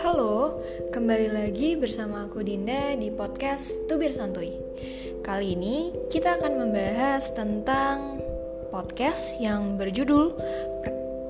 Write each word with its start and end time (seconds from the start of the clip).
Halo, 0.00 0.64
kembali 0.88 1.28
lagi 1.28 1.76
bersama 1.76 2.24
aku 2.24 2.40
Dinda 2.40 2.96
di 2.96 3.12
podcast 3.12 3.84
Tubir 3.84 4.16
Santuy. 4.16 4.56
Kali 5.20 5.52
ini 5.52 5.92
kita 6.08 6.40
akan 6.40 6.56
membahas 6.56 7.36
tentang 7.36 8.24
podcast 8.72 9.36
yang 9.36 9.76
berjudul 9.76 10.32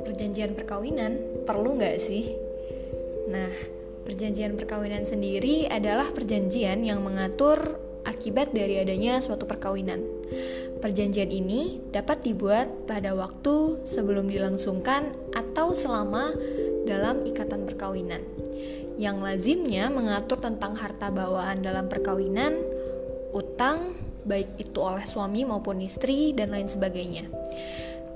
Perjanjian 0.06 0.54
Perkawinan 0.54 1.42
Perlu 1.42 1.74
Nggak 1.74 1.98
Sih? 1.98 2.30
Nah, 3.26 3.50
perjanjian 4.06 4.54
perkawinan 4.54 5.02
sendiri 5.02 5.66
adalah 5.66 6.06
perjanjian 6.14 6.86
yang 6.86 7.02
mengatur 7.02 7.82
akibat 8.06 8.54
dari 8.54 8.78
adanya 8.78 9.18
suatu 9.18 9.44
perkawinan. 9.44 10.00
Perjanjian 10.78 11.28
ini 11.28 11.82
dapat 11.90 12.22
dibuat 12.22 12.86
pada 12.86 13.12
waktu 13.18 13.82
sebelum 13.82 14.30
dilangsungkan 14.30 15.12
atau 15.34 15.74
selama 15.74 16.30
dalam 16.86 17.26
ikatan 17.26 17.66
perkawinan 17.66 18.22
yang 18.96 19.20
lazimnya 19.20 19.92
mengatur 19.92 20.40
tentang 20.40 20.72
harta 20.72 21.12
bawaan 21.12 21.60
dalam 21.60 21.86
perkawinan, 21.86 22.56
utang, 23.36 23.92
baik 24.24 24.56
itu 24.56 24.80
oleh 24.80 25.04
suami 25.04 25.44
maupun 25.44 25.84
istri, 25.84 26.32
dan 26.32 26.50
lain 26.50 26.66
sebagainya. 26.66 27.28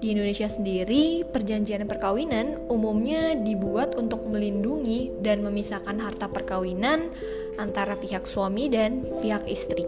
Di 0.00 0.16
Indonesia 0.16 0.48
sendiri, 0.48 1.28
perjanjian 1.28 1.84
perkawinan 1.84 2.72
umumnya 2.72 3.36
dibuat 3.36 4.00
untuk 4.00 4.24
melindungi 4.32 5.12
dan 5.20 5.44
memisahkan 5.44 6.00
harta 6.00 6.24
perkawinan 6.32 7.12
antara 7.60 8.00
pihak 8.00 8.24
suami 8.24 8.72
dan 8.72 9.04
pihak 9.20 9.44
istri. 9.44 9.84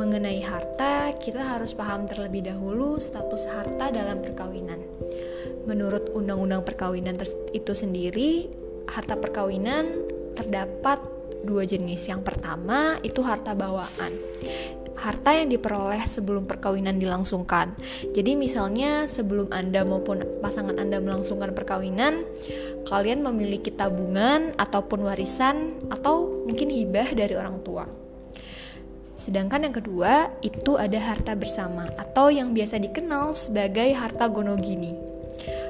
Mengenai 0.00 0.40
harta, 0.40 1.12
kita 1.20 1.44
harus 1.44 1.76
paham 1.76 2.08
terlebih 2.08 2.48
dahulu 2.48 2.96
status 2.96 3.52
harta 3.52 3.92
dalam 3.92 4.24
perkawinan. 4.24 4.80
Menurut 5.68 6.08
Undang-Undang 6.16 6.64
Perkawinan 6.64 7.20
itu 7.52 7.72
sendiri, 7.76 8.48
harta 8.88 9.12
perkawinan 9.20 10.08
terdapat 10.40 11.04
dua 11.44 11.68
jenis. 11.68 12.08
Yang 12.08 12.32
pertama 12.32 12.96
itu 13.04 13.20
harta 13.20 13.52
bawaan. 13.52 14.16
Harta 14.98 15.30
yang 15.30 15.46
diperoleh 15.46 16.02
sebelum 16.02 16.50
perkawinan 16.50 16.98
dilangsungkan. 16.98 17.78
Jadi 18.10 18.34
misalnya 18.34 19.06
sebelum 19.06 19.54
Anda 19.54 19.86
maupun 19.86 20.42
pasangan 20.42 20.74
Anda 20.74 20.98
melangsungkan 20.98 21.54
perkawinan, 21.54 22.26
kalian 22.90 23.22
memiliki 23.22 23.70
tabungan 23.70 24.58
ataupun 24.58 25.06
warisan 25.06 25.78
atau 25.86 26.42
mungkin 26.42 26.74
hibah 26.74 27.14
dari 27.14 27.38
orang 27.38 27.62
tua. 27.62 27.86
Sedangkan 29.18 29.66
yang 29.66 29.74
kedua 29.74 30.30
itu 30.46 30.78
ada 30.78 30.98
harta 30.98 31.34
bersama 31.34 31.90
atau 31.98 32.30
yang 32.30 32.54
biasa 32.54 32.78
dikenal 32.78 33.34
sebagai 33.34 33.90
harta 33.94 34.30
gonogini. 34.30 34.94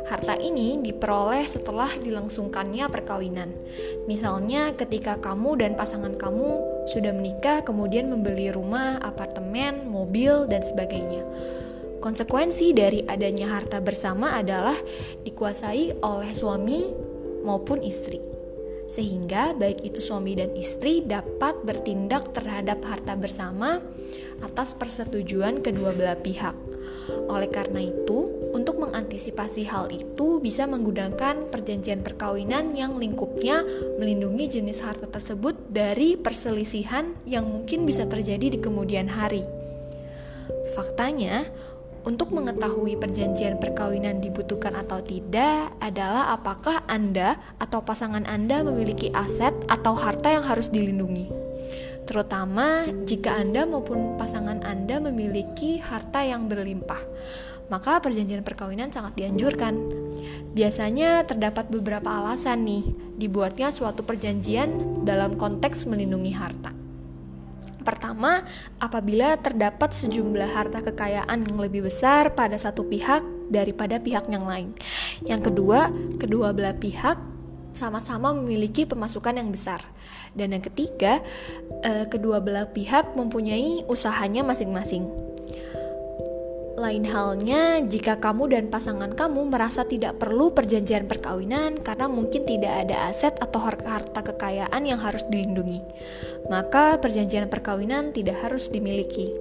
Harta 0.09 0.37
ini 0.41 0.81
diperoleh 0.81 1.45
setelah 1.45 1.89
dilangsungkannya 2.01 2.89
perkawinan. 2.89 3.53
Misalnya 4.05 4.73
ketika 4.73 5.21
kamu 5.21 5.61
dan 5.65 5.77
pasangan 5.77 6.17
kamu 6.17 6.68
sudah 6.89 7.13
menikah 7.13 7.61
kemudian 7.61 8.09
membeli 8.09 8.49
rumah, 8.49 8.97
apartemen, 9.05 9.87
mobil, 9.93 10.49
dan 10.49 10.65
sebagainya. 10.65 11.23
Konsekuensi 12.01 12.73
dari 12.73 13.05
adanya 13.05 13.53
harta 13.53 13.85
bersama 13.85 14.39
adalah 14.41 14.77
dikuasai 15.27 16.01
oleh 16.01 16.33
suami 16.33 16.81
maupun 17.45 17.85
istri. 17.85 18.23
Sehingga 18.89 19.53
baik 19.53 19.85
itu 19.85 20.01
suami 20.01 20.33
dan 20.33 20.57
istri 20.57 21.05
dapat 21.05 21.61
bertindak 21.61 22.33
terhadap 22.33 22.81
harta 22.89 23.13
bersama 23.21 23.85
atas 24.41 24.73
persetujuan 24.73 25.61
kedua 25.61 25.93
belah 25.93 26.17
pihak. 26.17 26.57
Oleh 27.29 27.49
karena 27.49 27.85
itu, 27.85 28.33
untuk 28.53 28.81
mengantisipasi 28.81 29.69
hal 29.69 29.93
itu 29.93 30.41
bisa 30.41 30.65
menggunakan 30.65 31.53
perjanjian 31.53 32.01
perkawinan 32.01 32.73
yang 32.73 32.97
lingkupnya 32.97 33.63
melindungi 34.01 34.61
jenis 34.61 34.81
harta 34.81 35.09
tersebut 35.09 35.57
dari 35.69 36.17
perselisihan 36.17 37.13
yang 37.29 37.45
mungkin 37.45 37.85
bisa 37.85 38.09
terjadi 38.09 38.57
di 38.57 38.59
kemudian 38.59 39.09
hari. 39.09 39.45
Faktanya, 40.73 41.45
untuk 42.09 42.33
mengetahui 42.33 42.97
perjanjian 42.97 43.61
perkawinan 43.61 44.23
dibutuhkan 44.25 44.73
atau 44.73 45.05
tidak 45.05 45.77
adalah 45.83 46.33
apakah 46.33 46.81
Anda 46.89 47.37
atau 47.61 47.85
pasangan 47.85 48.25
Anda 48.25 48.65
memiliki 48.65 49.13
aset 49.13 49.53
atau 49.69 49.93
harta 49.93 50.33
yang 50.33 50.47
harus 50.47 50.73
dilindungi. 50.73 51.48
Terutama 52.09 52.89
jika 53.05 53.37
Anda 53.37 53.69
maupun 53.69 54.17
pasangan 54.17 54.65
Anda 54.65 54.97
memiliki 54.97 55.77
harta 55.77 56.25
yang 56.25 56.49
berlimpah 56.49 57.05
maka 57.69 58.01
perjanjian 58.01 58.43
perkawinan 58.45 58.89
sangat 58.89 59.17
dianjurkan. 59.17 59.77
Biasanya 60.57 61.29
terdapat 61.29 61.69
beberapa 61.69 62.09
alasan 62.09 62.65
nih 62.65 62.85
dibuatnya 63.21 63.71
suatu 63.71 64.03
perjanjian 64.03 65.05
dalam 65.05 65.37
konteks 65.37 65.85
melindungi 65.87 66.33
harta. 66.35 66.73
Pertama, 67.85 68.45
apabila 68.77 69.41
terdapat 69.41 69.97
sejumlah 69.97 70.51
harta 70.53 70.85
kekayaan 70.85 71.49
yang 71.49 71.57
lebih 71.57 71.89
besar 71.89 72.37
pada 72.37 72.59
satu 72.61 72.85
pihak 72.85 73.25
daripada 73.49 73.97
pihak 73.97 74.29
yang 74.29 74.45
lain. 74.45 74.77
Yang 75.25 75.53
kedua, 75.53 75.89
kedua 76.21 76.53
belah 76.53 76.77
pihak 76.77 77.17
sama-sama 77.79 78.35
memiliki 78.35 78.83
pemasukan 78.83 79.39
yang 79.39 79.55
besar. 79.55 79.79
Dan 80.35 80.59
yang 80.59 80.65
ketiga, 80.67 81.23
eh, 81.87 82.11
kedua 82.11 82.43
belah 82.43 82.67
pihak 82.75 83.15
mempunyai 83.15 83.87
usahanya 83.87 84.43
masing-masing. 84.43 85.28
Lain 86.79 87.03
halnya 87.11 87.83
jika 87.83 88.23
kamu 88.23 88.55
dan 88.55 88.65
pasangan 88.71 89.11
kamu 89.11 89.51
merasa 89.51 89.83
tidak 89.83 90.23
perlu 90.23 90.55
perjanjian 90.55 91.11
perkawinan 91.11 91.75
karena 91.75 92.07
mungkin 92.07 92.47
tidak 92.47 92.87
ada 92.87 93.11
aset 93.11 93.35
atau 93.43 93.59
harta 93.67 94.23
kekayaan 94.23 94.87
yang 94.87 95.03
harus 95.03 95.27
dilindungi, 95.27 95.83
maka 96.47 97.03
perjanjian 97.03 97.51
perkawinan 97.51 98.15
tidak 98.15 98.47
harus 98.47 98.71
dimiliki. 98.71 99.35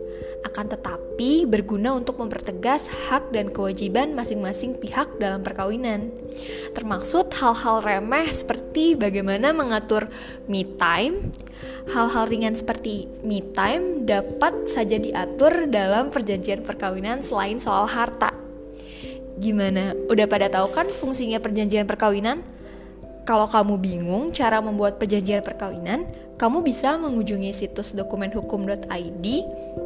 Akan 0.50 0.66
tetapi 0.66 1.46
berguna 1.46 1.94
untuk 1.94 2.18
mempertegas 2.18 2.90
hak 2.90 3.30
dan 3.30 3.54
kewajiban 3.54 4.18
masing-masing 4.18 4.74
pihak 4.82 5.22
dalam 5.22 5.46
perkawinan. 5.46 6.10
Termaksud 6.74 7.38
hal-hal 7.38 7.86
remeh 7.86 8.34
seperti 8.34 8.98
bagaimana 8.98 9.54
mengatur 9.54 10.10
me 10.50 10.66
time, 10.66 11.30
Hal-hal 11.88 12.28
ringan 12.28 12.52
seperti 12.52 13.08
me 13.24 13.40
time 13.56 14.04
dapat 14.04 14.68
saja 14.68 15.00
diatur 15.00 15.72
dalam 15.72 16.12
perjanjian 16.12 16.60
perkawinan 16.60 17.24
selain 17.28 17.60
soal 17.60 17.84
harta. 17.84 18.32
Gimana? 19.38 19.94
Udah 20.08 20.26
pada 20.26 20.48
tahu 20.48 20.72
kan 20.74 20.88
fungsinya 20.90 21.38
perjanjian 21.38 21.86
perkawinan? 21.86 22.42
Kalau 23.28 23.46
kamu 23.52 23.76
bingung 23.78 24.32
cara 24.32 24.64
membuat 24.64 24.98
perjanjian 24.98 25.44
perkawinan, 25.44 26.08
kamu 26.40 26.64
bisa 26.64 26.96
mengunjungi 26.96 27.52
situs 27.52 27.92
dokumenhukum.id. 27.92 29.26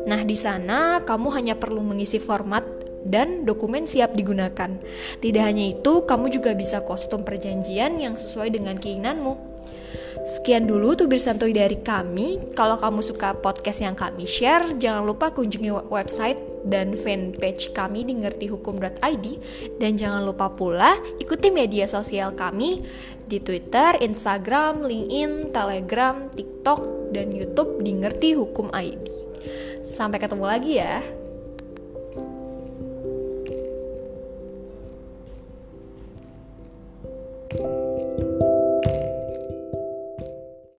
Nah, 0.06 0.22
di 0.22 0.38
sana 0.38 1.02
kamu 1.02 1.28
hanya 1.34 1.56
perlu 1.57 1.81
mengisi 1.81 2.22
format 2.22 2.62
dan 3.02 3.44
dokumen 3.50 3.90
siap 3.90 4.13
digunakan. 4.13 4.78
Tidak 5.18 5.44
hanya 5.44 5.73
itu, 5.73 6.06
kamu 6.06 6.29
juga 6.29 6.53
bisa 6.53 6.85
kostum 6.85 7.25
perjanjian 7.25 7.97
yang 7.97 8.13
sesuai 8.13 8.53
dengan 8.53 8.78
keinginanmu. 8.78 9.34
Sekian 10.22 10.69
dulu 10.69 10.94
tuh 10.94 11.09
bersantui 11.09 11.50
dari 11.50 11.81
kami. 11.81 12.53
Kalau 12.53 12.78
kamu 12.78 13.02
suka 13.02 13.34
podcast 13.41 13.81
yang 13.81 13.97
kami 13.97 14.29
share, 14.29 14.78
jangan 14.78 15.02
lupa 15.02 15.34
kunjungi 15.34 15.90
website 15.90 16.50
dan 16.66 16.94
fanpage 16.94 17.73
kami 17.73 18.05
di 18.05 18.13
ngertihukum.id 18.22 19.25
dan 19.81 19.91
jangan 19.97 20.22
lupa 20.25 20.53
pula 20.53 20.94
ikuti 21.17 21.49
media 21.49 21.89
sosial 21.89 22.33
kami 22.38 22.81
di 23.31 23.39
Twitter, 23.39 23.95
Instagram, 24.03 24.83
LinkedIn, 24.83 25.55
Telegram, 25.55 26.27
TikTok, 26.27 27.16
dan 27.16 27.31
YouTube 27.31 27.79
di 27.79 27.95
Ngerti 27.95 28.35
Hukum 28.35 28.67
ID. 28.75 29.07
Sampai 29.79 30.19
ketemu 30.19 30.45
lagi 30.45 30.83
ya. 30.83 31.20